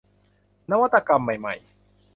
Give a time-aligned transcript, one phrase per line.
[0.71, 1.55] นวัตกรรมใหม่ใหม่